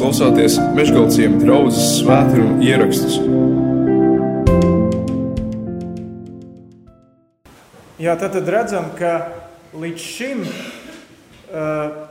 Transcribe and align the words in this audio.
klausāties 0.00 0.54
Meškāļu 0.72 1.40
draugas 1.42 1.78
svētkrājuma 1.98 2.64
ierakstus. 2.64 3.18
Jā, 8.00 8.14
tad, 8.16 8.32
tad 8.32 8.48
redzam, 8.48 8.88
ka 8.96 9.12
līdz 9.76 10.00
šim 10.00 10.40
uh, 10.46 12.06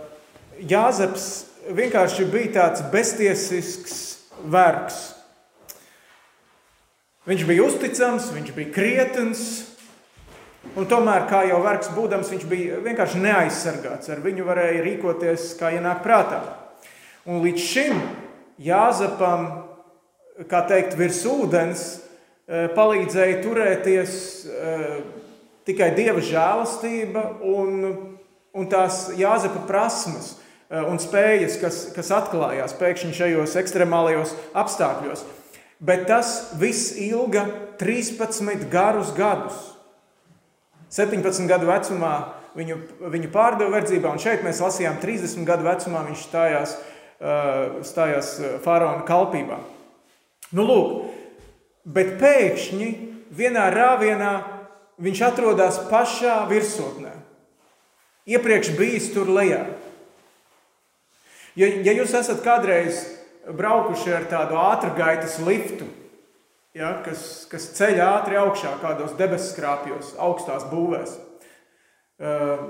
Jāzeps 0.70 1.26
vienkārši 1.74 2.30
bija 2.30 2.54
tāds 2.60 2.86
beztiesisks 2.94 3.98
vergs. 4.46 5.02
Viņš 7.26 7.46
bija 7.50 7.66
uzticams, 7.66 8.30
viņš 8.38 8.54
bija 8.54 8.74
krietns, 8.76 9.44
un 10.78 10.86
tomēr, 10.90 11.26
kā 11.30 11.42
jau 11.50 11.58
vergs 11.66 11.90
būdams, 11.98 12.30
viņš 12.38 12.48
bija 12.50 12.86
vienkārši 12.86 13.26
neaizsargāts. 13.26 14.14
Ar 14.14 14.22
viņu 14.22 14.46
varēja 14.46 14.86
rīkoties, 14.86 15.56
kā 15.58 15.74
ienāk 15.74 16.06
prātā. 16.06 16.44
Un 17.30 17.44
līdz 17.46 17.62
šim 17.62 18.00
Jāzepam, 18.60 19.46
kā 20.50 20.64
teikt, 20.68 20.96
virs 20.98 21.22
ūdens 21.30 21.84
eh, 21.94 22.66
palīdzēja 22.74 23.38
turēties 23.44 24.16
eh, 24.50 24.96
tikai 25.70 25.92
dieva 25.96 26.24
žēlastība 26.26 27.24
un, 27.46 27.94
un 28.58 28.72
tās 28.72 29.06
Jāzepa 29.20 29.62
prasmes 29.70 30.34
eh, 30.34 30.82
un 30.82 30.98
spējas, 31.00 31.60
kas, 31.62 31.80
kas 31.96 32.12
atklājās 32.18 32.76
pēkšņi 32.82 33.14
šajos 33.22 33.56
ekstremālajos 33.62 34.34
apstākļos. 34.58 35.24
Bet 35.80 36.10
tas 36.10 36.56
viss 36.60 36.98
ilga 37.00 37.46
13 37.80 38.68
garus 38.74 39.14
gadus. 39.16 39.62
17 40.92 41.46
gadu 41.48 41.70
vecumā 41.70 42.14
viņu, 42.58 42.82
viņu 43.14 43.30
pārdeva 43.32 43.78
verdzībā, 43.78 44.10
un 44.10 44.20
šeit 44.20 44.42
mēs 44.44 44.60
lasījām, 44.66 44.98
30 45.00 45.46
gadu 45.48 45.70
vecumā 45.70 46.08
viņš 46.10 46.32
stājās 46.32 46.80
Uh, 46.80 46.96
stājās 47.20 48.32
uh, 48.40 48.56
faraona 48.64 49.04
kalpībā. 49.08 49.60
Nu, 50.56 50.64
lūk, 50.66 50.94
bet 51.84 52.16
pēkšņi 52.22 52.90
vienā 53.36 53.68
rāvienā 53.74 54.34
viņš 55.00 55.22
atrodas 55.28 55.80
pašā 55.90 56.42
virsotnē. 56.50 57.14
Iepriekš 58.30 58.74
bijis 58.78 59.12
tur 59.14 59.30
lejā. 59.34 59.64
Ja, 61.58 61.68
ja 61.68 61.94
jūs 61.98 62.14
esat 62.16 62.44
kādreiz 62.46 63.02
braukuši 63.50 64.14
ar 64.14 64.28
tādu 64.30 64.60
ātrgaitas 64.62 65.40
liftu, 65.44 65.88
ja, 66.78 66.94
kas, 67.06 67.48
kas 67.50 67.72
ceļ 67.78 68.02
ātri 68.06 68.38
augšā 68.40 68.76
kādos 68.84 69.16
debesskrāpjos, 69.20 70.14
augstās 70.22 70.68
būvēs, 70.70 71.16
uh, 72.22 72.64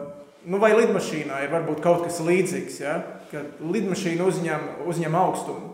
nu, 0.46 0.60
vai 0.62 0.72
lidmašīnā 0.78 1.44
ir 1.44 1.52
varbūt 1.54 1.82
kaut 1.84 2.06
kas 2.06 2.22
līdzīgs, 2.24 2.80
ja? 2.84 3.00
kad 3.32 3.60
lidmašīna 3.62 4.26
uzņem, 4.26 4.68
uzņem 4.90 5.16
augstumu. 5.16 5.74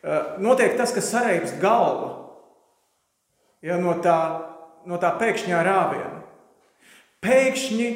Eh, 0.00 0.34
notiek 0.40 0.76
tas, 0.78 0.94
ka 0.96 1.02
sareibst 1.04 1.60
galva 1.60 2.14
ja, 3.62 3.76
no, 3.80 3.94
tā, 4.00 4.16
no 4.88 4.96
tā 5.00 5.12
pēkšņā 5.20 5.60
rāviena. 5.66 6.24
Pēkšņi 7.20 7.90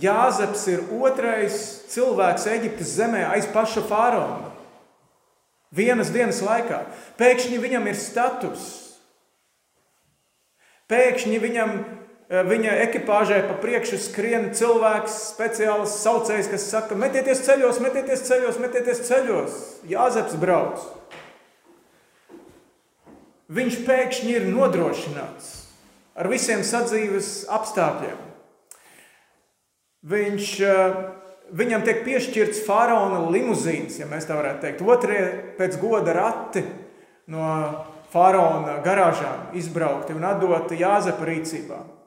Jāzeps 0.00 0.68
ir 0.70 0.84
otrais 1.02 1.56
cilvēks 1.90 2.46
Eģiptes 2.46 2.92
zemē 3.00 3.24
aiz 3.32 3.48
paša 3.50 3.82
faraona. 3.88 4.52
Vienas 5.74 6.12
dienas 6.14 6.38
laikā. 6.46 6.84
Pēkšņi 7.18 7.58
viņam 7.62 7.88
ir 7.90 7.98
status. 7.98 8.68
Pēkšņi 10.90 11.40
viņam 11.42 11.74
viņa 12.30 12.76
ekipāžai 12.86 13.40
pa 13.48 13.56
priekšu 13.58 13.98
skrien 13.98 14.50
cilvēks, 14.54 15.16
speciāls 15.34 15.96
saucējs, 16.04 16.50
kas 16.52 16.68
saka, 16.70 16.98
metieties 16.98 17.42
ceļos, 17.46 17.80
metieties 17.82 18.22
ceļos, 18.28 18.60
metieties 18.62 19.02
ceļos. 19.08 19.56
Jāzeps 19.90 20.38
brauc. 20.38 20.84
Viņš 23.50 23.80
pēkšņi 23.82 24.36
ir 24.36 24.46
nodrošināts 24.46 25.56
ar 26.14 26.28
visiem 26.30 26.62
sadzīves 26.66 27.48
apstākļiem. 27.50 28.18
Viņš, 30.10 30.50
eh, 30.64 30.98
viņam 31.52 31.84
tiek 31.84 32.04
piešķirts 32.06 32.62
faraona 32.66 33.26
limuzīns, 33.30 33.98
ja 33.98 34.06
mēs 34.06 34.28
tā 34.28 34.36
varētu 34.38 34.60
teikt. 34.64 34.82
Otrie 34.86 35.20
pēc 35.58 35.80
goda 35.80 36.14
rati 36.14 36.64
no 37.26 37.86
faraona 38.12 38.80
garāžām 38.84 39.54
izbraukti 39.54 40.14
un 40.14 40.24
atdoti 40.24 40.78
Jāzepa 40.78 41.26
rīcībā. 41.26 41.99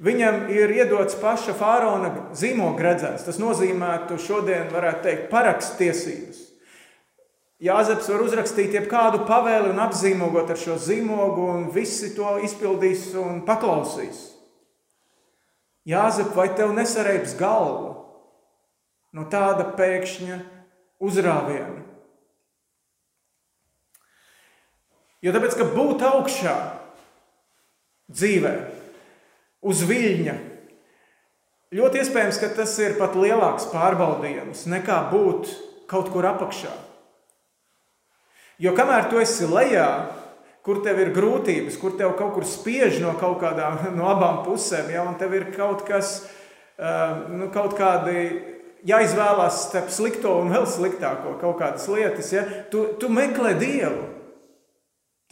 Viņam 0.00 0.48
ir 0.50 0.72
iedots 0.72 1.18
paša 1.20 1.52
faraona 1.58 2.30
zīmogredzens. 2.34 3.26
Tas 3.26 3.38
nozīmētu 3.42 4.16
šodien, 4.18 4.70
varētu 4.72 5.04
teikt, 5.04 5.28
parakstiesības. 5.30 6.40
Jāzeps 7.62 8.08
var 8.10 8.24
uzrakstīt 8.24 8.72
jebkādu 8.74 9.20
pavēli 9.28 9.70
un 9.70 9.78
apzīmogot 9.84 10.50
ar 10.50 10.58
šo 10.58 10.80
zīmogu, 10.82 11.44
un 11.52 11.68
visi 11.70 12.10
to 12.16 12.38
izpildīs 12.42 13.12
un 13.20 13.44
paklausīs. 13.46 14.32
Jāzep, 15.86 16.32
vai 16.34 16.48
tev 16.58 16.74
nesareips 16.74 17.36
galva 17.38 17.94
no 19.14 19.28
tāda 19.30 19.68
pēkšņa 19.78 20.40
uzrāviena? 21.02 21.82
Jo 25.22 25.30
tāpēc, 25.34 25.54
ka 25.54 25.70
būt 25.70 26.02
augšā 26.02 26.54
dzīvē, 28.10 28.54
uz 29.62 29.82
viļņa. 29.88 30.38
Ļoti 31.72 32.02
iespējams, 32.02 32.38
ka 32.42 32.50
tas 32.58 32.74
ir 32.82 32.98
pat 32.98 33.14
lielāks 33.16 33.70
pārbaudījums 33.72 34.66
nekā 34.68 34.98
būt 35.12 35.52
kaut 35.88 36.10
kur 36.12 36.26
apakšā. 36.28 36.72
Jo 38.60 38.74
kamēr 38.76 39.08
tu 39.10 39.20
esi 39.22 39.48
lejā, 39.48 39.88
kur 40.62 40.82
tev 40.84 41.00
ir 41.02 41.14
grūtības, 41.14 41.78
kur 41.80 41.96
tev 41.98 42.14
kaut 42.18 42.36
kur 42.36 42.46
spiež 42.46 43.00
no 43.02 43.14
kaut 43.18 43.40
kādām, 43.42 43.80
no 43.98 44.10
abām 44.12 44.42
pusēm, 44.46 44.92
ja, 44.92 45.06
un 45.08 45.16
tev 45.20 45.34
ir 45.38 45.48
kaut 45.56 45.86
kas, 45.88 46.20
nu, 47.32 47.48
kaut 47.54 47.76
kādi 47.78 48.18
jāizvēlās 48.86 49.66
starp 49.68 49.90
slikto 49.94 50.36
un 50.42 50.52
vēl 50.52 50.66
sliktāko, 50.68 51.36
kaut 51.40 51.58
kādas 51.62 51.86
lietas, 51.90 52.32
ja, 52.34 52.44
tu, 52.70 52.90
tu 52.98 53.10
meklē 53.12 53.54
Dievu 53.58 54.08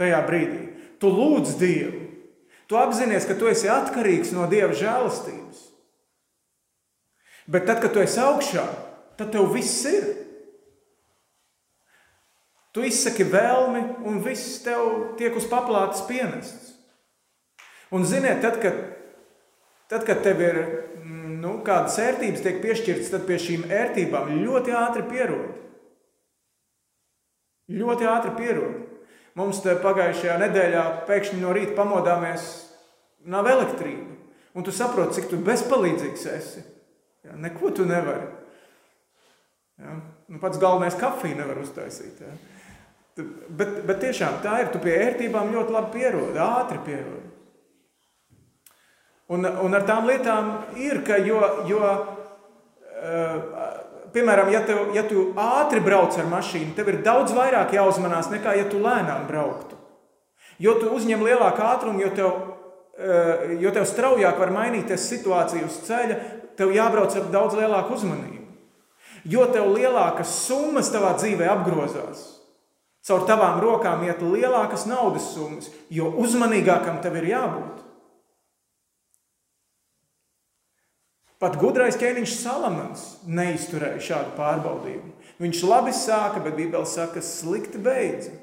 tajā 0.00 0.20
brīdī. 0.26 0.62
Tu 1.00 1.10
lūdz 1.12 1.56
Dievu. 1.60 1.99
Tu 2.70 2.78
apzinājies, 2.78 3.26
ka 3.26 3.34
tu 3.34 3.48
esi 3.50 3.66
atkarīgs 3.66 4.30
no 4.30 4.44
Dieva 4.46 4.70
žēlastības. 4.78 5.64
Bet 7.50 7.64
tad, 7.66 7.80
kad 7.82 7.90
tu 7.90 7.98
esi 7.98 8.20
augšā, 8.22 8.62
tad 9.18 9.32
tev 9.34 9.48
viss 9.50 9.80
ir. 9.90 10.04
Tu 12.70 12.84
izsaki 12.86 13.26
vēlmi, 13.26 13.82
un 14.06 14.20
viss 14.22 14.60
tev 14.62 15.16
tiek 15.18 15.34
uz 15.34 15.48
paplātes 15.50 16.04
pienests. 16.06 16.76
Un 17.90 18.06
ziniet, 18.06 18.38
tad, 18.44 18.60
kad, 18.62 18.76
tad, 19.90 20.06
kad 20.06 20.22
tev 20.22 20.38
ir 20.46 20.60
nu, 21.40 21.56
kādas 21.66 21.98
ērtības 21.98 22.44
tiek 22.44 22.60
piešķirtas, 22.62 23.10
tad 23.10 23.26
pie 23.26 23.40
šīm 23.42 23.66
ērtībām 23.66 24.30
ļoti 24.44 24.76
ātri 24.78 25.02
pierod. 25.10 25.50
Ļoti 27.70 28.08
ātri 28.14 28.36
pierod. 28.38 28.79
Mums 29.38 29.62
te 29.62 29.76
pagājušajā 29.78 30.36
nedēļā 30.42 30.84
pēkšņi 31.06 31.40
no 31.42 31.52
rīta 31.54 31.76
pamodāmies, 31.78 32.48
nav 33.30 33.46
elektrība. 33.46 34.16
Un 34.58 34.66
tu 34.66 34.74
saproti, 34.74 35.20
cik 35.20 35.30
tu 35.30 35.38
bezpalīdzīgs 35.46 36.26
esi. 36.32 36.62
Ja, 37.24 37.36
neko 37.38 37.70
tu 37.76 37.84
nevari. 37.86 38.26
Ja, 39.80 39.94
nu, 40.28 40.40
pats 40.42 40.58
galvenais 40.60 40.96
kafiju 40.98 41.38
nevar 41.38 41.60
uztaisīt. 41.62 42.20
Ja. 42.24 42.32
Bet, 43.48 43.82
bet 43.86 44.00
tiešām 44.02 44.40
tā 44.44 44.60
ir. 44.64 44.72
Tu 44.72 44.80
pie 44.82 44.96
ērtībām 45.06 45.52
ļoti 45.54 45.76
labi 45.76 45.94
pierodi, 45.98 46.40
ātri 46.42 46.80
pierodi. 46.86 47.28
Un, 49.30 49.46
un 49.46 49.78
ar 49.78 49.84
tām 49.86 50.08
lietām 50.10 50.50
ir, 50.82 51.04
ka, 51.06 51.20
jo, 51.22 51.38
jo 51.70 51.80
uh, 51.86 53.36
piemēram, 54.14 54.50
ja, 54.52 54.62
tev, 54.66 54.90
ja 54.96 55.04
tu 55.06 55.30
ātri 55.38 55.82
brauc 55.84 56.16
ar 56.18 56.28
mašīnu, 56.30 56.74
tev 56.76 56.90
ir 56.92 57.00
daudz 57.06 57.34
vairāk 57.36 57.74
jāuzmanās 57.76 58.30
nekā, 58.32 58.54
ja 58.58 58.66
tu 58.70 58.82
lēnām 58.82 59.26
brauktu. 59.28 59.78
Jo 60.60 60.76
tu 60.80 60.90
uzņem 60.92 61.22
lielāku 61.24 61.64
ātrumu, 61.64 62.02
jo 62.04 62.10
tev, 62.16 62.30
eh, 62.98 63.56
jo 63.62 63.72
tev 63.72 63.86
straujāk 63.88 64.38
var 64.38 64.52
mainīties 64.52 65.08
situācija 65.08 65.64
uz 65.64 65.78
ceļa, 65.86 66.18
tev 66.56 66.74
jābrauc 66.76 67.16
ar 67.16 67.30
daudz 67.32 67.56
lielāku 67.56 67.96
uzmanību. 67.96 68.46
Jo 69.24 69.46
tev 69.52 69.72
lielākas 69.74 70.32
summas 70.46 70.90
tavā 70.92 71.14
dzīvē 71.16 71.48
apgrozās. 71.48 72.40
Caur 73.04 73.24
tavām 73.28 73.60
rokām 73.60 74.04
iet 74.04 74.20
lielākas 74.20 74.84
naudas 74.88 75.32
summas, 75.34 75.70
jo 75.88 76.10
uzmanīgākam 76.20 77.00
tev 77.00 77.16
ir 77.16 77.30
jābūt. 77.32 77.89
Pat 81.40 81.56
gudrais 81.56 81.96
ķēniņš 81.96 82.32
Salamans 82.36 83.04
neizturēja 83.24 84.02
šādu 84.10 84.34
pārbaudījumu. 84.36 85.14
Viņš 85.40 85.62
labi 85.64 85.94
sāka, 85.96 86.42
bet 86.44 86.58
Bībele 86.58 86.84
saka, 86.84 87.16
ka 87.16 87.24
slikti 87.24 87.80
beidza. 87.80 88.34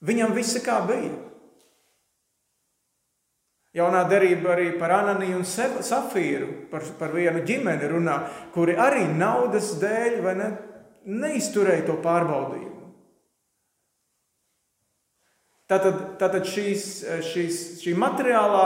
Viņam 0.00 0.32
viss 0.32 0.56
kā 0.64 0.78
bija. 0.88 1.12
Jaunā 3.76 4.00
derība 4.10 4.54
arī 4.54 4.72
par 4.80 4.96
Ananiju 4.96 5.42
un 5.42 5.46
Safīru, 5.46 6.48
par, 6.72 6.82
par 6.98 7.12
vienu 7.14 7.44
ģimeni 7.46 7.92
runā, 7.92 8.16
kuri 8.56 8.74
arī 8.80 9.04
naudas 9.12 9.76
dēļ 9.78 10.16
ne, 10.40 10.48
neizturēja 11.06 11.84
to 11.86 12.00
pārbaudījumu. 12.02 12.69
Tātad, 15.70 15.98
tātad 16.18 16.48
šīs, 16.50 16.86
šīs, 17.30 17.58
šī 17.78 17.92
materiālā 17.94 18.64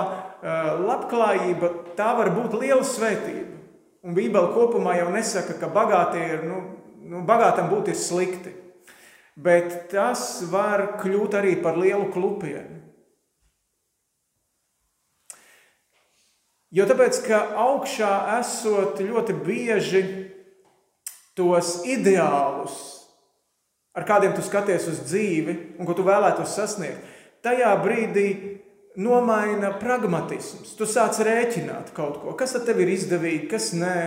labklājība 0.85 1.69
tā 1.99 2.15
var 2.17 2.31
būt 2.33 2.57
liela 2.63 2.85
svētība. 2.87 3.51
Un 4.05 4.17
Bībele 4.17 4.53
kopumā 4.53 4.99
jau 4.99 5.11
nesaka, 5.13 5.57
ka 5.61 5.69
bagātie 5.73 6.25
ir, 6.37 6.43
nu, 6.49 6.61
nu, 7.09 7.23
bagātam 7.25 7.71
būt 7.71 7.93
ir 7.93 7.97
slikti. 7.97 8.53
Bet 9.35 9.89
tas 9.91 10.45
var 10.49 10.95
kļūt 11.01 11.37
arī 11.41 11.55
par 11.61 11.77
lielu 11.81 12.11
klupienu. 12.13 12.83
Jo 16.75 16.89
tāpēc, 16.91 17.21
ka 17.29 17.39
augšā 17.65 18.11
esot 18.41 18.99
ļoti 19.05 19.37
bieži 19.47 20.03
tos 21.39 21.81
ideālus, 21.87 22.94
ar 23.95 24.07
kādiem 24.09 24.35
tu 24.35 24.43
skaties 24.45 24.89
uz 24.91 25.01
dzīvi 25.07 25.57
un 25.79 25.89
ko 25.89 25.97
tu 25.97 26.05
vēlētos 26.07 26.57
sasniegt, 26.59 27.03
tajā 27.45 27.73
brīdī 27.83 28.29
nomaina 28.97 29.73
pragmatisms. 29.81 30.75
Tu 30.79 30.87
sāc 30.89 31.19
rēķināt 31.27 31.93
kaut 31.97 32.21
ko, 32.23 32.35
kas 32.39 32.57
tev 32.67 32.81
ir 32.83 32.93
izdevīgi, 32.95 33.49
kas 33.51 33.73
nē, 33.77 33.99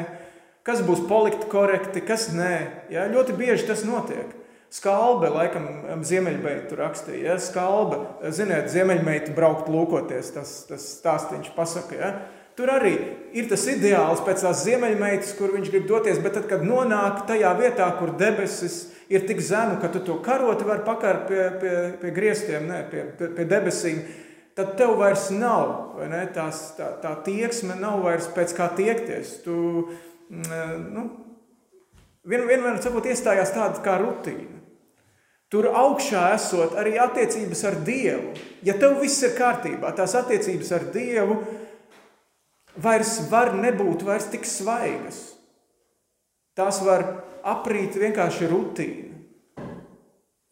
kas 0.68 0.84
būs 0.88 1.06
polikt 1.10 1.48
korekti, 1.52 2.04
kas 2.04 2.30
nē. 2.36 2.54
Ja? 2.94 3.08
Ļoti 3.12 3.36
bieži 3.40 3.68
tas 3.70 3.86
notiek. 3.88 4.36
Skalbe, 4.74 5.30
laikam, 5.32 5.68
ziemeļmeita 6.04 6.76
rakstīja, 6.76 7.22
ja? 7.24 7.36
skalbe, 7.40 8.02
ziniet, 8.36 8.68
ziemeļmeita 8.74 9.32
braukt 9.36 9.70
lūkoties, 9.72 10.34
tas, 10.36 10.58
tas 10.68 10.90
stāstīņš 10.98 11.54
pasaka, 11.56 11.96
ja? 11.96 12.10
Tur 12.58 12.72
arī 12.74 12.96
ir 13.38 13.46
tas 13.52 13.68
ideāls 13.70 14.24
pēc 14.26 14.42
tās 14.42 14.64
ziemeļmeitas, 14.66 15.36
kur 15.38 15.52
viņš 15.54 15.68
grib 15.70 15.84
doties, 15.90 16.18
bet 16.24 16.34
tad, 16.40 16.48
kad 16.50 16.64
nonāk 16.66 17.28
tajā 17.30 17.52
vietā, 17.60 17.90
kur 18.00 18.16
debesis 18.18 18.88
ir 19.14 19.28
tik 19.30 19.44
zemu, 19.46 19.78
ka 19.82 19.92
tu 19.94 20.02
to 20.06 20.18
karoti 20.26 20.66
vari 20.66 20.86
pakart 20.88 21.28
pie, 21.30 21.44
pie, 21.62 21.76
pie 22.02 22.14
griestiem, 22.16 22.66
ne, 22.66 22.80
pie, 22.90 23.04
pie, 23.20 23.30
pie 23.38 23.46
debesīm, 23.52 24.02
tad 24.58 24.74
tev 24.80 24.96
vairs 24.98 25.28
nav, 25.38 26.00
ne, 26.10 26.24
tās, 26.34 26.72
tā, 26.80 26.90
tā 27.04 27.14
tieksme 27.28 27.78
nav 27.78 28.02
vairs 28.08 28.26
pēc 28.34 28.56
kā 28.58 28.72
tiekties. 28.80 29.38
Tu, 29.46 29.58
mm, 30.34 30.90
nu, 30.98 31.06
vien, 32.26 32.48
vienmēr 32.50 32.82
sakot, 32.82 33.06
iestājās 33.06 33.54
tāda 33.54 33.86
kā 33.86 34.00
rutīna. 34.02 34.56
Tur 35.54 35.70
augšā 35.70 36.26
esot 36.36 36.74
arī 36.76 36.98
attiecības 37.00 37.62
ar 37.70 37.78
Dievu. 37.88 38.34
Ja 38.68 38.74
tev 38.82 38.98
viss 39.00 39.22
ir 39.24 39.38
kārtībā, 39.38 39.94
tās 39.96 40.18
attiecības 40.20 40.74
ar 40.76 40.90
Dievu 40.92 41.38
vairs 42.82 43.18
var 43.32 43.54
nebūt 43.58 44.06
vairs 44.08 44.30
tik 44.32 44.46
svaigas. 44.48 45.20
Tās 46.58 46.82
var 46.86 47.06
aprīt 47.46 47.98
vienkārši 48.00 48.50
rutīna. 48.50 49.18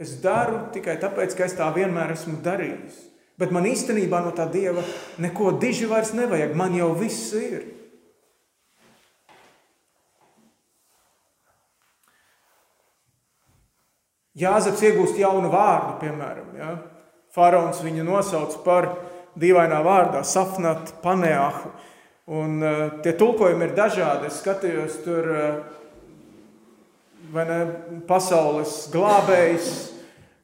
Es 0.02 0.18
daru 0.20 0.66
tikai 0.76 0.98
tāpēc, 1.00 1.38
ka 1.38 1.46
es 1.48 1.56
tā 1.56 1.70
vienmēr 1.76 2.14
esmu 2.18 2.42
darījis. 2.44 2.98
Bet 3.40 3.52
man 3.52 3.68
īstenībā 3.68 4.22
no 4.24 4.32
tā 4.36 4.46
dieva 4.52 4.84
neko 5.20 5.54
diži 5.60 5.88
vairs 5.92 6.14
nevajag. 6.16 6.54
Man 6.56 6.76
jau 6.76 6.92
viss 7.00 7.32
ir. 7.36 7.64
Jāzeps 14.36 14.84
iegūst 14.84 15.20
jaunu 15.20 15.48
vārdu, 15.52 15.96
piemēram. 16.02 16.56
Ja? 16.60 16.72
Faraons 17.36 17.80
viņu 17.84 18.04
nosauc 18.08 18.58
par 18.68 18.90
dīvainā 19.40 19.80
vārdā, 19.84 20.24
Safnat 20.28 20.92
Paneāhu. 21.04 21.72
Un 22.26 22.62
uh, 22.62 23.02
tie 23.06 23.14
tulkojumi 23.14 23.68
ir 23.68 23.76
dažādi. 23.78 24.32
Es 24.32 24.40
skatījos 24.42 24.96
tur, 25.06 25.28
uh, 25.30 25.60
vai 27.34 27.44
ne, 27.46 27.60
pasaules 28.10 28.88
glābējs, 28.94 29.68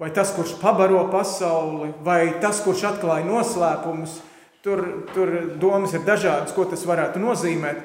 vai 0.02 0.12
tas, 0.14 0.34
kurš 0.36 0.54
pabaro 0.62 1.08
pasauli, 1.10 1.90
vai 2.06 2.36
tas, 2.42 2.62
kurš 2.62 2.86
atklāja 2.94 3.26
noslēpumus. 3.26 4.20
Tur, 4.62 4.84
tur 5.16 5.32
domas 5.58 5.96
ir 5.98 6.06
dažādas, 6.06 6.54
ko 6.54 6.68
tas 6.70 6.86
varētu 6.86 7.18
nozīmēt. 7.24 7.82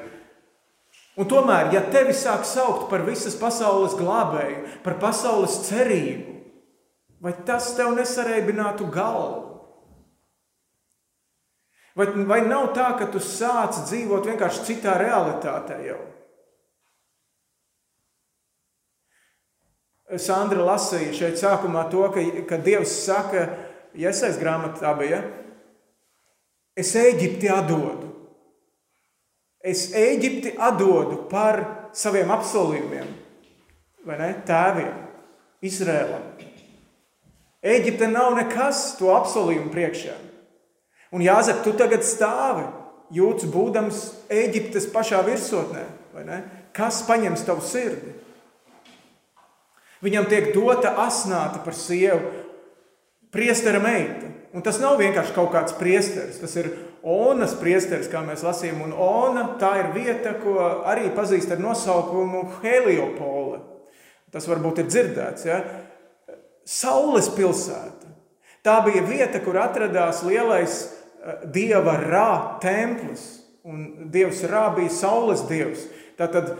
Un 1.17 1.25
tomēr, 1.25 1.71
ja 1.73 1.81
tevi 1.89 2.13
sāk 2.13 2.45
saukt 2.45 2.91
par 2.91 3.01
visas 3.01 3.33
pasaules 3.39 3.95
glābēju, 3.97 4.59
par 4.85 4.99
pasaules 5.01 5.55
cerību, 5.65 6.35
vai 7.25 7.33
tas 7.49 7.71
tev 7.73 7.95
nesareibinātu 7.97 8.85
galvu? 8.93 9.46
Vai, 11.97 12.05
vai 12.29 12.43
nav 12.45 12.75
tā, 12.77 12.91
ka 12.99 13.07
tu 13.09 13.17
sāc 13.23 13.79
dzīvot 13.87 14.27
vienkārši 14.29 14.65
citā 14.67 14.93
realitātē 15.01 15.79
jau? 15.87 15.97
Sandra 20.21 20.63
lasīja 20.63 21.15
šeit 21.15 21.39
sākumā 21.41 21.87
to, 21.91 22.05
ka, 22.13 22.21
ka 22.47 22.59
Dievs 22.63 22.93
saka, 23.01 23.47
ja 23.97 24.13
es 24.13 24.21
aiz 24.23 24.37
grāmatā 24.39 24.93
bija, 24.99 25.23
es 26.77 26.93
Eģipti 26.95 27.49
atdodu. 27.51 28.13
Es 29.65 29.89
Eģipti 29.97 30.53
atdodu 30.53 31.23
par 31.31 31.59
saviem 31.97 32.29
apsolījumiem, 32.37 33.09
vai 34.05 34.21
ne, 34.21 34.29
tēviem, 34.47 35.03
Izrēlam. 35.65 36.29
Eģipte 37.65 38.07
nav 38.13 38.37
nekas 38.37 38.93
to 39.01 39.09
apsolījumu 39.17 39.73
priekšā. 39.73 40.15
Un 41.15 41.23
Jāzep, 41.23 41.61
tu 41.63 41.71
tagad 41.77 42.03
stāvi, 42.03 42.65
jūtas 43.15 43.47
būdams 43.51 44.01
Eģiptes 44.33 44.89
pašā 44.91 45.21
virsotnē, 45.27 45.85
kas 46.75 47.03
paņems 47.07 47.45
tavu 47.47 47.63
sirdi? 47.63 48.15
Viņam 50.03 50.27
tiek 50.29 50.51
dota 50.53 50.93
asnāta 51.07 51.63
par 51.63 51.73
sievu, 51.73 52.29
priestera 53.33 53.79
meita. 53.81 54.29
Un 54.55 54.63
tas 54.65 54.79
nav 54.81 54.99
vienkārši 55.01 55.33
kaut 55.35 55.51
kāds 55.53 55.75
priesteris, 55.77 56.39
tas 56.41 56.53
ir 56.59 56.71
Onas 57.07 57.53
priesteris, 57.55 58.09
kā 58.11 58.19
mēs 58.25 58.41
lasījām. 58.43 58.81
Un 58.87 58.93
Ona 58.93 59.43
tā 59.61 59.69
ir 59.79 59.91
vieta, 59.95 60.33
ko 60.41 60.57
arī 60.89 61.11
pazīst 61.15 61.53
ar 61.53 61.61
nosaukumu 61.61 62.41
Heliopole. 62.63 63.61
Tas 64.33 64.47
varbūt 64.49 64.81
ir 64.81 64.89
dzirdēts. 64.89 65.45
Ja? 65.47 65.61
Saules 66.67 67.29
pilsēta. 67.31 68.11
Tā 68.65 68.81
bija 68.83 69.05
vieta, 69.07 69.39
kur 69.39 69.55
atradās 69.61 70.19
lielais 70.27 70.81
dieva 71.53 71.97
rā 72.01 72.31
templis. 72.63 73.25
Un 73.67 74.09
dievs 74.13 74.45
rā 74.47 74.69
bija 74.75 74.93
saules 74.95 75.43
dievs. 75.49 75.87
Tātad 76.17 76.53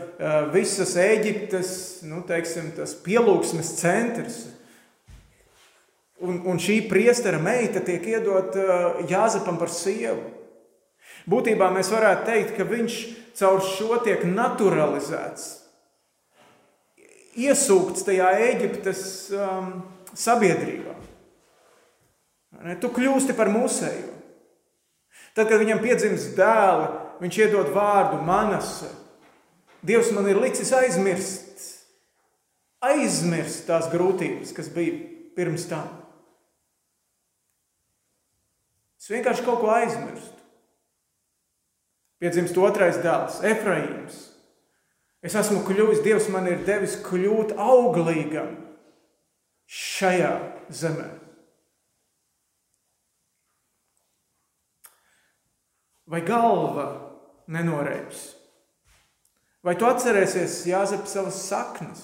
visas 0.53 0.93
Eģiptes 1.01 1.69
nu, 2.05 2.19
teiksim, 2.27 2.73
pielūgsmes 3.05 3.71
centrs. 3.79 4.41
Un, 6.21 6.41
un 6.49 6.59
šī 6.61 6.81
priestera 6.89 7.39
meita 7.41 7.81
tiek 7.85 8.03
iedota 8.09 9.05
Jāzepam 9.09 9.57
par 9.61 9.71
sievu. 9.73 10.33
Būtībā 11.29 11.69
mēs 11.73 11.91
varētu 11.93 12.25
teikt, 12.27 12.53
ka 12.57 12.65
viņš 12.67 12.97
caur 13.37 13.61
šo 13.61 13.99
tiek 14.05 14.23
naturalizēts, 14.25 15.47
iesūkts 17.37 18.05
tajā 18.07 18.31
Eģiptes 18.47 19.01
um, 19.37 19.73
sabiedrībā. 20.17 20.95
Tu 22.81 22.89
kļūsti 22.95 23.35
par 23.37 23.51
mūsēju. 23.53 24.16
Tad, 25.37 25.51
kad 25.51 25.61
viņam 25.61 25.83
piedzimst 25.83 26.31
dēli, 26.33 26.87
viņš 27.21 27.35
iedod 27.43 27.67
vārdu 27.75 28.17
manas. 28.25 28.79
Dievs 29.85 30.09
man 30.15 30.25
ir 30.31 30.39
licis 30.41 30.71
aizmirst, 30.73 31.61
aizmirst 32.81 33.67
tās 33.67 33.85
grūtības, 33.91 34.49
kas 34.57 34.71
bija 34.73 34.97
pirms 35.37 35.67
tam. 35.69 35.91
Es 38.97 39.11
vienkārši 39.13 39.45
kaut 39.45 39.61
ko 39.61 39.69
aizmirstu. 39.75 40.33
Piedzimst 42.17 42.57
otrais 42.57 42.97
dēls, 43.03 43.37
Efraīms. 43.45 44.17
Es 45.21 45.37
esmu 45.37 45.61
kļuvis, 45.67 46.01
Dievs 46.01 46.31
man 46.33 46.49
ir 46.49 46.65
devis 46.65 46.97
kļūt 47.05 47.53
auglīgam 47.61 48.55
šajā 49.69 50.33
zemē. 50.73 51.26
Vai 56.07 56.23
galva 56.25 56.87
nenoreips? 57.51 58.31
Vai 59.63 59.75
tu 59.75 59.87
atcerēsies, 59.87 60.61
Jāzep, 60.69 61.07
savas 61.09 61.39
saknes? 61.49 62.03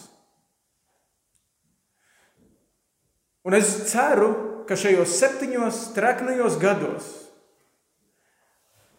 Un 3.43 3.55
es 3.55 3.69
ceru, 3.91 4.31
ka 4.67 4.75
šajos 4.79 5.17
septiņos 5.19 5.83
treknajos 5.95 6.55
gados 6.61 7.11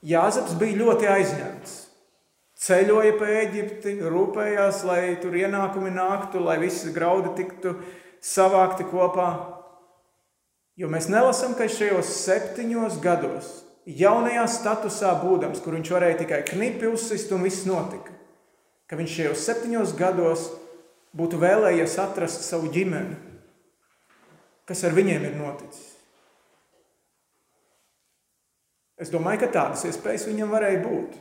Jāzeps 0.04 0.52
bija 0.61 0.76
ļoti 0.82 1.08
aizņemts. 1.08 1.76
Ceļoja 2.64 3.14
pa 3.16 3.28
Eģipti, 3.40 3.94
rūpējās, 4.12 4.82
lai 4.88 5.16
tur 5.20 5.37
ienākumi 5.37 5.92
nāktu, 5.92 6.42
lai 6.44 6.58
visi 6.61 6.92
graudi 6.92 7.32
tiktu 7.38 7.75
savākti 8.25 8.84
kopā. 8.88 9.28
Jo 10.76 10.90
mēs 10.92 11.08
nelasām, 11.08 11.54
ka 11.56 11.68
šajos 11.73 12.11
septiņos 12.20 12.99
gados 13.04 13.50
jaunajā 13.87 14.45
statusā 14.49 15.12
būdams, 15.23 15.61
kur 15.64 15.76
viņš 15.76 15.93
varēja 15.95 16.21
tikai 16.23 16.43
knipi 16.49 16.88
uzsist 16.91 17.33
un 17.37 17.45
viss 17.45 17.67
notika. 17.69 18.12
Ka 18.88 18.99
viņš 19.00 19.17
šajos 19.19 19.45
septiņos 19.49 19.95
gados 19.99 20.49
būtu 21.17 21.41
vēlējies 21.41 21.99
atrast 22.03 22.45
savu 22.45 22.71
ģimeni, 22.75 23.17
kas 24.69 24.85
ar 24.85 24.97
viņiem 24.97 25.29
ir 25.29 25.37
noticis. 25.38 25.93
Es 29.00 29.11
domāju, 29.11 29.43
ka 29.43 29.55
tādas 29.57 29.83
iespējas 29.88 30.29
viņam 30.29 30.53
varēja 30.55 30.83
būt. 30.85 31.17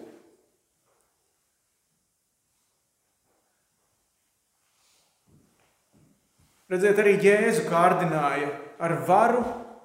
Redziet, 6.74 7.02
arī 7.02 7.18
Jēzu 7.22 7.66
kārdināja 7.68 8.54
ar 8.82 8.96
varu 9.08 9.42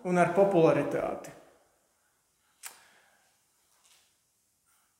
un 0.08 0.20
ar 0.20 0.30
popularitāti. 0.36 1.37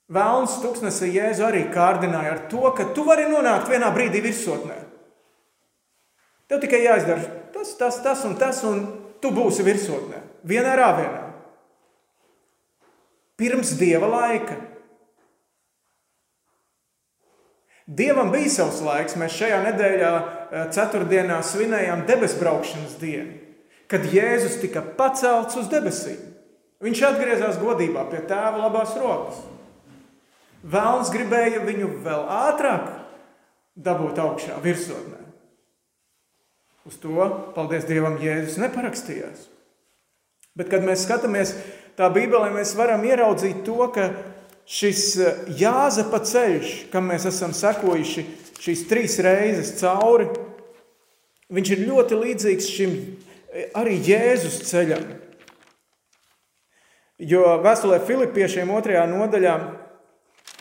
Vēlns 0.09 0.55
tūkstnesī 0.63 1.11
Jēzu 1.13 1.45
arī 1.45 1.67
kārdināja 1.73 2.33
ar 2.33 2.45
to, 2.49 2.63
ka 2.73 2.87
tu 2.97 3.05
vari 3.05 3.27
nonākt 3.29 3.69
vienā 3.69 3.91
brīdī 3.93 4.23
virsotnē. 4.25 4.79
Tev 6.49 6.63
tikai 6.63 6.81
jāizdara 6.81 7.27
tas, 7.53 7.75
tas, 7.77 7.99
tas 8.01 8.25
un 8.25 8.39
tas, 8.41 8.63
un 8.65 8.81
tu 9.21 9.33
būsi 9.37 9.67
virsotnē. 9.67 10.23
Vienā 10.49 10.73
rāvienā. 10.81 11.27
Pirms 13.39 13.75
dieva 13.79 14.09
laika. 14.09 14.57
Dievam 17.85 18.33
bija 18.33 18.49
savs 18.53 18.81
laiks. 18.85 19.17
Mēs 19.21 19.37
šajā 19.37 19.61
nedēļā, 19.67 20.15
eh, 20.25 20.65
ceturtdienā, 20.73 21.43
svinējām 21.45 22.07
debesbraukšanas 22.09 22.97
dienu, 23.01 23.37
kad 23.89 24.09
Jēzus 24.09 24.61
tika 24.61 24.81
pacelts 24.81 25.57
uz 25.57 25.69
debesīm. 25.69 26.19
Viņš 26.81 27.05
atgriezās 27.13 27.61
godībā 27.61 28.09
pie 28.11 28.25
tēva 28.25 28.65
labās 28.65 28.97
rokas. 28.97 29.58
Vēlns 30.67 31.13
gribēja 31.15 31.63
viņu 31.63 31.91
vēl 32.03 32.25
ātrāk 32.35 32.89
dabūt 33.79 34.19
augšā, 34.19 34.59
virsotnē. 34.63 35.21
Uz 36.89 36.97
to, 36.99 37.15
paldies 37.55 37.87
Dievam, 37.87 38.17
Jēzus 38.23 38.59
neparakstījās. 38.63 39.47
Bet, 40.59 40.71
kad 40.73 40.83
mēs 40.83 41.05
skatāmies 41.05 41.53
tā 41.99 42.09
Bībelē, 42.11 42.49
mēs 42.55 42.73
varam 42.79 43.05
ieraudzīt 43.07 43.61
to, 43.67 43.79
ka 43.95 44.09
šis 44.69 45.03
eh, 45.21 45.41
Jāzepa 45.61 46.23
ceļš, 46.27 46.75
kam 46.93 47.11
mēs 47.13 47.29
esam 47.31 47.55
sekojuši 47.55 48.25
šīs 48.59 48.85
trīs 48.91 49.19
reizes 49.23 49.77
cauri, 49.79 50.27
viņš 51.55 51.73
ir 51.75 51.85
ļoti 51.87 52.19
līdzīgs 52.19 52.71
šim 52.75 52.97
eh, 52.99 53.69
arī 53.79 54.01
Jēzus 54.09 54.63
ceļam. 54.67 55.05
Jo 57.19 57.59
vēstulē 57.63 58.01
Filipiešiem 58.07 58.71
otrajā 58.71 59.05
nodaļā 59.11 59.55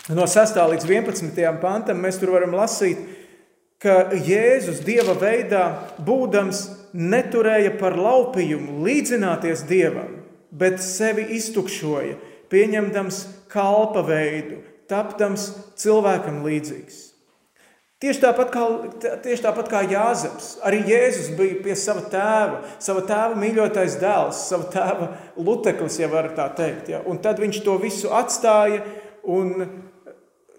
No 0.07 0.23
6. 0.23 0.55
līdz 0.71 0.85
11. 0.87 1.39
pantam 1.59 1.97
mēs 1.99 2.15
tur 2.21 2.31
varam 2.31 2.53
lasīt, 2.55 2.99
ka 3.83 4.13
Jēzus 4.15 4.79
dieva 4.85 5.11
veidā 5.19 5.63
būdams 5.99 6.61
neturēja 6.95 7.73
par 7.75 7.97
laupījumu 7.99 8.85
līdzināties 8.85 9.65
dievam, 9.67 10.21
bet 10.47 10.79
sevi 10.79 11.25
iztukšoja, 11.35 12.15
pieņemdams 12.47 13.17
kalpa 13.51 14.05
veidu, 14.07 14.61
tapdams 14.87 15.49
cilvēkam 15.75 16.39
līdzīgs. 16.45 17.01
Tieši 17.99 18.21
tāpat, 18.23 18.53
kā, 18.53 18.63
tieši 19.25 19.43
tāpat 19.43 19.67
kā 19.73 19.81
Jāzeps, 19.91 20.53
arī 20.63 20.85
Jēzus 20.87 21.33
bija 21.35 21.57
pie 21.65 21.75
sava 21.75 22.05
tēva, 22.07 22.61
sava 22.79 23.03
tēva 23.09 23.35
mīļotais 23.41 23.99
dēls, 23.99 24.39
sava 24.53 24.69
tēva 24.71 25.09
luteklis, 25.35 25.99
ja 25.99 26.07
var 26.13 26.31
tā 26.37 26.47
teikt. 26.55 26.93
Ja? 26.93 27.03
Un 27.09 27.19
tad 27.19 27.41
viņš 27.43 27.59
to 27.65 27.75
visu 27.81 28.13
atstāja 28.13 28.85
un 29.27 29.67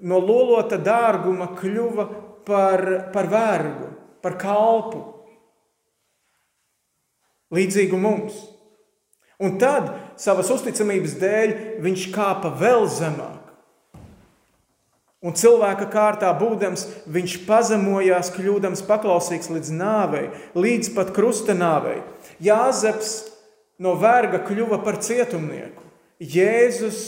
no 0.01 0.19
lolota 0.23 0.79
dārguma 0.79 1.53
kļuva 1.59 2.07
par, 2.47 2.85
par 3.13 3.31
vergu, 3.31 3.91
par 4.23 4.39
kalpu. 4.41 5.03
Līdzīgu 7.55 7.99
mums. 8.01 8.37
Un 9.39 9.57
tad 9.61 9.93
savas 10.21 10.51
uzticamības 10.53 11.15
dēļ 11.21 11.53
viņš 11.85 12.09
kāpa 12.15 12.51
vēl 12.59 12.89
zemāk. 12.91 13.35
Un 15.19 15.35
cilvēka 15.35 15.89
kārtā 15.91 16.29
būdams, 16.39 16.85
viņš 17.11 17.41
pazemojās, 17.47 18.31
kļūdams 18.37 18.85
paklausīgs 18.87 19.51
līdz 19.51 19.73
nāvei, 19.75 20.29
līdz 20.55 20.93
pat 20.95 21.11
krusta 21.15 21.57
nāvei. 21.59 22.05
Jāzeps 22.43 23.17
no 23.83 23.97
verga 23.99 24.45
kļuva 24.47 24.79
par 24.85 25.01
cietumnieku, 25.03 25.83
Jēzus 26.19 27.03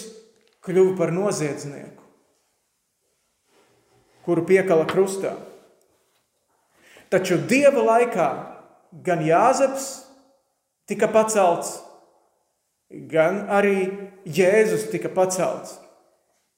kļuva 0.67 0.97
par 0.99 1.15
noziedznieku 1.15 2.00
kuru 4.27 4.45
piekala 4.49 4.87
krustā. 4.89 5.35
Taču 7.11 7.41
dieva 7.51 7.83
laikā 7.83 8.29
gan 9.05 9.23
Jāzeps 9.27 9.87
tika 10.91 11.09
pacelts, 11.11 11.79
gan 13.11 13.47
arī 13.51 13.91
Jēzus 14.27 14.89
tika 14.93 15.11
pacelts. 15.15 15.79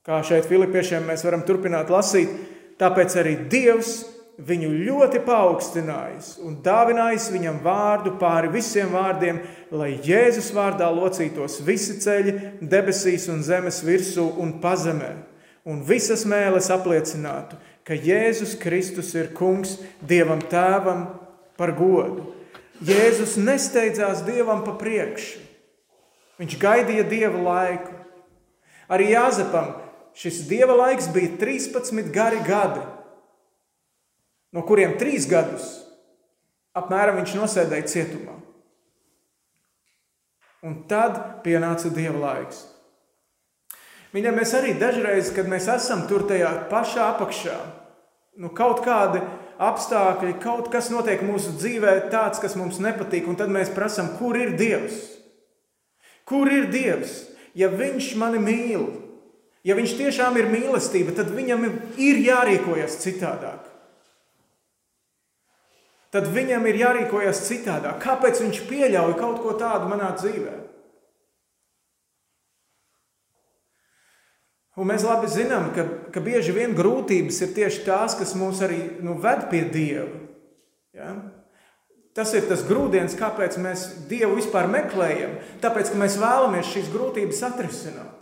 Kā 0.02 0.19
šeit 0.26 0.49
Filipiešiem 0.50 1.04
mēs 1.07 1.23
varam 1.25 1.45
turpināt 1.47 1.92
lasīt, 1.92 2.33
tāpēc 2.81 3.14
arī 3.21 3.37
Dievs 3.52 4.00
viņu 4.42 4.71
ļoti 4.88 5.21
paaugstinājis 5.23 6.35
un 6.42 6.57
dāvinājis 6.64 7.28
viņam 7.31 7.61
vārdu 7.62 8.16
pāri 8.19 8.50
visiem 8.50 8.90
vārdiem, 8.97 9.38
lai 9.71 9.92
Jēzus 10.02 10.50
vārdā 10.57 10.88
locītos 10.90 11.61
visi 11.64 12.00
ceļi 12.02 12.35
debesīs 12.61 13.28
un 13.31 13.45
zemes 13.47 13.83
virsū 13.87 14.26
un 14.42 14.57
pazemē 14.64 15.12
un 15.69 15.83
visas 15.87 16.25
mēles 16.28 16.71
apliecinātu, 16.75 17.59
ka 17.87 17.95
Jēzus 17.99 18.54
Kristus 18.61 19.12
ir 19.19 19.33
kungs 19.37 19.76
Dievam 20.00 20.42
Tēvam 20.50 21.07
par 21.59 21.75
godu. 21.78 22.31
Jēzus 22.83 23.37
nesteidzās 23.38 24.25
Dievam 24.26 24.64
pa 24.66 24.75
priekšu. 24.78 25.42
Viņš 26.42 26.59
gaidīja 26.59 27.04
Dieva 27.07 27.38
laiku. 27.38 27.95
Arī 28.90 29.12
Jāzepam 29.12 29.76
šis 30.19 30.42
Dieva 30.49 30.75
laiks 30.76 31.07
bija 31.14 31.37
13 31.40 32.11
gari 32.12 32.42
gadi, 32.45 32.83
no 34.52 34.64
kuriem 34.66 34.99
3 35.00 35.28
gadus 35.31 35.71
apmēram 36.76 37.21
viņš 37.21 37.37
nosēdēja 37.38 37.88
cietumā. 37.92 38.35
Un 40.62 40.83
tad 40.90 41.19
pienāca 41.45 41.90
Dieva 41.92 42.19
laiks. 42.23 42.62
Viņam 44.12 44.37
mēs 44.37 44.52
arī 44.59 44.75
dažreiz, 44.76 45.31
kad 45.33 45.49
mēs 45.49 45.71
esam 45.73 46.04
tur 46.09 46.26
tajā 46.28 46.50
pašā 46.69 47.07
apakšā, 47.14 47.57
nu, 48.42 48.50
kaut 48.52 48.83
kādi 48.85 49.23
apstākļi, 49.62 50.37
kaut 50.42 50.69
kas 50.73 50.90
notiek 50.92 51.23
mūsu 51.25 51.54
dzīvē, 51.57 51.95
tāds, 52.12 52.42
kas 52.42 52.57
mums 52.61 52.81
nepatīk, 52.83 53.28
un 53.28 53.38
tad 53.40 53.52
mēs 53.52 53.73
prasām, 53.73 54.12
kur 54.19 54.37
ir 54.37 54.52
Dievs? 54.59 55.00
Kur 56.28 56.50
ir 56.52 56.69
Dievs? 56.73 57.23
Ja 57.57 57.69
Viņš 57.73 58.14
mani 58.21 58.40
mīl, 58.40 58.87
ja 59.64 59.76
Viņš 59.76 59.97
tiešām 59.99 60.37
ir 60.40 60.52
mīlestība, 60.52 61.16
tad 61.16 61.33
Viņam 61.33 61.69
ir 61.97 62.25
jārīkojas 62.28 63.00
citādāk. 63.00 63.73
Tad 66.12 66.28
viņam 66.28 66.66
ir 66.69 66.76
jārīkojas 66.76 67.38
citādāk. 67.47 67.97
Kāpēc 68.04 68.42
viņš 68.42 68.59
pieļauj 68.69 69.14
kaut 69.16 69.38
ko 69.40 69.54
tādu 69.57 69.88
manā 69.88 70.11
dzīvēm? 70.19 70.62
Un 74.83 74.91
mēs 74.91 75.05
labi 75.07 75.29
zinām, 75.31 75.69
ka, 75.77 75.85
ka 76.11 76.21
bieži 76.25 76.51
vien 76.57 76.73
grūtības 76.75 77.37
ir 77.45 77.53
tieši 77.55 77.85
tās, 77.87 78.17
kas 78.19 78.33
mūs 78.35 78.65
arī 78.67 78.81
nu, 79.05 79.15
ved 79.23 79.45
pie 79.53 79.61
Dieva. 79.71 80.09
Ja? 80.97 81.12
Tas 82.19 82.33
ir 82.35 82.49
tas 82.49 82.65
grūdienis, 82.67 83.15
kāpēc 83.17 83.61
mēs 83.62 83.85
Dievu 84.11 84.35
vispār 84.41 84.67
meklējam. 84.73 85.39
Tāpēc, 85.62 85.93
ka 85.93 86.01
mēs 86.03 86.19
vēlamies 86.19 86.73
šīs 86.75 86.91
grūtības 86.91 87.45
atrisināt. 87.47 88.19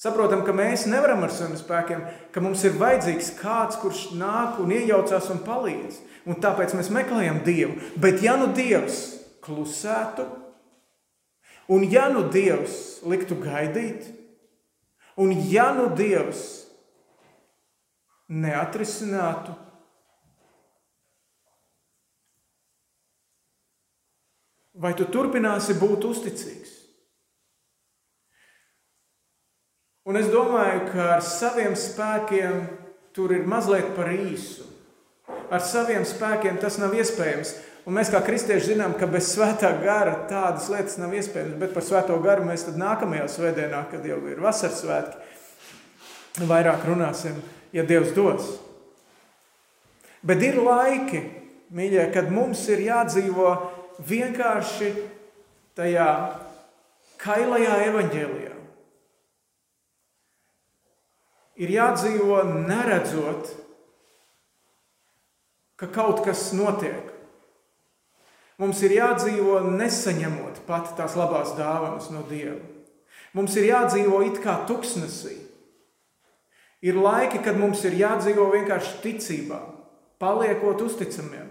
Saprotam, 0.00 0.42
ka 0.42 0.52
mēs 0.56 0.88
nevaram 0.88 1.22
ar 1.22 1.32
saviem 1.32 1.54
spēkiem, 1.60 2.02
ka 2.34 2.42
mums 2.42 2.64
ir 2.66 2.74
vajadzīgs 2.80 3.34
kāds, 3.38 3.78
kurš 3.78 4.06
nāk 4.16 4.58
un 4.58 4.72
iejaucās 4.74 5.30
un 5.30 5.42
palīdz. 5.46 6.02
Un 6.26 6.40
tāpēc 6.42 6.74
mēs 6.74 6.90
meklējam 6.92 7.42
Dievu. 7.46 7.78
Bet 8.00 8.24
ja 8.24 8.34
nu 8.40 8.50
Dievs 8.56 9.04
klusētu, 9.44 10.26
un 11.70 11.86
ja 11.86 12.08
nu 12.10 12.26
Dievs 12.32 13.04
liktu 13.06 13.38
gaidīt, 13.38 14.16
Un 15.20 15.34
ja 15.52 15.68
nu 15.76 15.90
Dievs 15.92 16.44
neatrisinātu, 18.30 19.52
vai 24.80 24.94
tu 24.96 25.04
turpināsi 25.12 25.76
būt 25.76 26.06
uzticīgs? 26.08 26.76
Un 30.08 30.16
es 30.16 30.30
domāju, 30.32 30.86
ka 30.94 31.10
ar 31.18 31.24
saviem 31.26 31.76
spēkiem 31.76 32.62
tur 33.14 33.34
ir 33.36 33.44
mazliet 33.46 33.92
par 33.98 34.08
īsu. 34.14 34.64
Ar 35.50 35.60
saviem 35.60 36.06
spēkiem 36.06 36.56
tas 36.62 36.78
nav 36.80 36.94
iespējams. 36.96 37.52
Un 37.88 37.96
mēs 37.96 38.10
kā 38.12 38.20
kristieši 38.24 38.74
zinām, 38.74 38.92
ka 38.98 39.08
bez 39.08 39.30
svētā 39.32 39.70
gara 39.80 40.12
tādas 40.28 40.68
lietas 40.72 40.98
nav 41.00 41.14
iespējamas, 41.16 41.56
bet 41.62 41.72
par 41.72 41.84
svēto 41.86 42.18
garu 42.20 42.44
mēs 42.44 42.66
tad 42.66 42.76
nākamajā 42.80 43.26
svētdienā, 43.32 43.84
kad 43.90 44.04
jau 44.04 44.18
ir 44.28 44.42
vasaras 44.44 44.82
svētki, 44.82 46.44
vairāk 46.50 46.84
runāsim, 46.88 47.38
ja 47.72 47.84
Dievs 47.88 48.12
dos. 48.16 48.50
Bet 50.20 50.42
ir 50.44 50.60
laiki, 50.60 51.22
mīļie, 51.72 52.04
kad 52.12 52.28
mums 52.32 52.66
ir 52.68 52.84
jādzīvo 52.84 53.54
vienkārši 54.04 54.90
tajā 55.78 56.10
kailajā 57.20 57.76
evaņģēlijā. 57.88 58.56
Ir 61.60 61.72
jādzīvo 61.74 62.42
neredzot, 62.68 63.50
ka 65.80 65.88
kaut 65.92 66.22
kas 66.24 66.50
notiek. 66.56 67.09
Mums 68.60 68.82
ir 68.84 68.92
jādzīvo 68.98 69.62
nesaņemot 69.72 70.60
pat 70.66 70.92
tās 70.98 71.14
labās 71.16 71.54
dāvanas 71.56 72.10
no 72.12 72.20
Dieva. 72.28 72.58
Mums 73.32 73.54
ir 73.56 73.70
jādzīvo 73.70 74.18
it 74.26 74.40
kā 74.44 74.58
tuksnesī. 74.68 75.36
Ir 76.84 76.98
laiki, 77.00 77.40
kad 77.44 77.56
mums 77.60 77.82
ir 77.88 77.96
jādzīvo 77.96 78.50
vienkārši 78.52 78.98
ticībā, 79.04 79.60
paliekot 80.20 80.82
uzticamiem. 80.84 81.48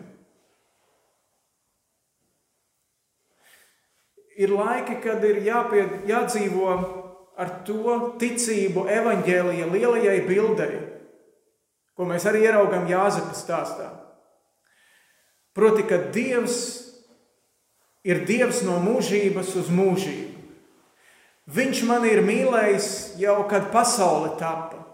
Ir 4.39 4.53
laiki, 4.53 4.99
kad 5.03 5.23
ir 5.25 5.41
jāpie, 5.45 5.85
jādzīvo 6.09 6.75
ar 7.39 7.55
to 7.67 7.95
ticību 8.21 8.85
evaņģēlīja 8.89 9.69
lielajai 9.71 10.19
bildei, 10.27 10.77
ko 11.97 12.05
mēs 12.07 12.27
arī 12.29 12.45
ieraugām 12.47 12.87
Jāzepa 12.89 13.33
stāstā. 13.37 13.89
Proti, 15.57 15.83
ka 15.89 15.97
Dievs 16.13 16.88
ir 18.03 18.25
Dievs 18.27 18.63
no 18.67 18.79
mūžības 18.83 19.55
uz 19.59 19.71
mūžību. 19.73 20.37
Viņš 21.49 21.81
man 21.89 22.05
ir 22.05 22.21
mīlējis 22.21 23.17
jau 23.17 23.41
kad 23.49 23.71
pasaule 23.73 24.35
tapa. 24.37 24.85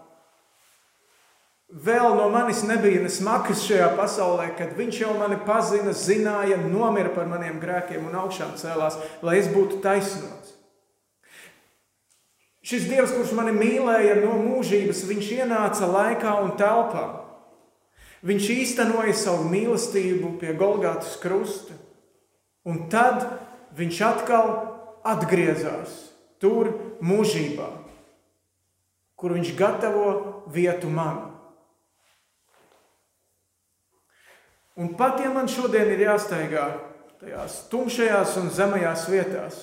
Vēl 1.66 2.14
no 2.16 2.28
manis 2.30 2.62
nebija 2.64 3.02
ne 3.02 3.10
smakas 3.10 3.64
šajā 3.66 3.90
pasaulē, 3.98 4.46
kad 4.56 4.76
viņš 4.78 5.00
jau 5.02 5.12
mani 5.18 5.36
pazina, 5.44 5.92
zināja, 5.92 6.56
nomira 6.62 7.10
par 7.12 7.26
maniem 7.28 7.58
grēkiem 7.60 8.06
un 8.06 8.14
augšām 8.22 8.54
cēlās, 8.56 8.96
lai 9.26 9.40
es 9.40 9.50
būtu 9.52 9.82
taisnots. 9.84 10.54
Šis 12.66 12.86
Dievs, 12.88 13.12
kurš 13.14 13.34
mani 13.36 13.52
mīlēja 13.54 14.16
no 14.22 14.38
mūžības, 14.40 15.04
viņš 15.06 15.32
ienāca 15.36 15.90
laikā 15.90 16.32
un 16.42 16.54
telpā. 16.58 17.04
Viņš 18.26 18.48
īstenoja 18.56 19.12
savu 19.14 19.44
mīlestību 19.50 20.32
pie 20.40 20.54
Golgātas 20.58 21.18
krusta, 21.20 21.76
un 22.66 22.86
tad 22.90 23.22
viņš 23.76 24.00
atkal 24.02 24.50
atgriezās 25.06 25.94
tur 26.42 26.72
mūžībā, 27.04 27.68
kur 29.16 29.36
viņš 29.36 29.54
gatavo 29.58 30.08
vietu 30.52 30.90
man. 30.92 31.22
Un 34.76 34.92
pat 34.98 35.22
ja 35.24 35.30
man 35.32 35.48
šodien 35.48 35.88
ir 35.94 36.04
jāsteigā 36.04 36.66
tajās 37.20 37.62
tumšajās 37.72 38.34
un 38.42 38.50
zemajās 38.52 39.06
vietās, 39.08 39.60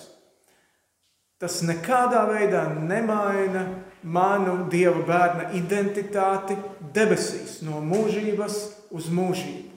tas 1.37 1.59
nekādā 1.67 2.23
veidā 2.31 2.63
nemaina 2.73 3.67
manu 4.01 4.63
dieva 4.71 5.03
bērna 5.05 5.51
identitāti 5.59 6.57
debesīs, 6.95 7.59
no 7.61 7.83
mūžības 7.83 8.57
uz 8.95 9.11
mūžību. 9.13 9.72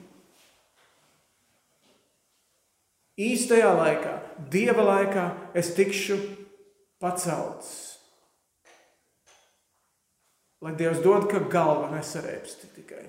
Īstajā 3.17 3.69
laikā, 3.73 4.13
dieva 4.53 4.83
laikā, 4.85 5.25
es 5.57 5.71
tikšu 5.73 6.19
pacelts. 7.01 7.71
Lai 10.61 10.73
Dievs 10.77 11.01
dod, 11.01 11.25
ka 11.29 11.41
galva 11.49 11.89
nesarēpsti 11.95 12.69
tikai. 12.75 13.05